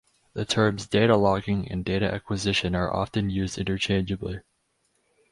[0.33, 4.39] The terms data logging and data acquisition are often used interchangeably.